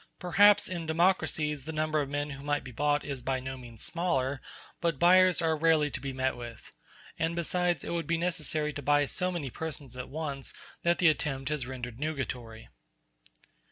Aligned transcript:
Perhaps 0.17 0.67
in 0.67 0.87
democracies 0.87 1.65
the 1.65 1.71
number 1.71 2.01
of 2.01 2.09
men 2.09 2.31
who 2.31 2.43
might 2.43 2.63
be 2.63 2.71
bought 2.71 3.05
is 3.05 3.21
by 3.21 3.39
no 3.39 3.55
means 3.55 3.83
smaller, 3.83 4.41
but 4.79 4.97
buyers 4.97 5.43
are 5.43 5.55
rarely 5.55 5.91
to 5.91 5.99
be 6.01 6.11
met 6.11 6.35
with; 6.35 6.71
and, 7.19 7.35
besides, 7.35 7.83
it 7.83 7.91
would 7.93 8.07
be 8.07 8.17
necessary 8.17 8.73
to 8.73 8.81
buy 8.81 9.05
so 9.05 9.31
many 9.31 9.51
persons 9.51 9.95
at 9.95 10.09
once 10.09 10.55
that 10.81 10.97
the 10.97 11.07
attempt 11.07 11.51
is 11.51 11.67
rendered 11.67 11.99
nugatory. 11.99 12.67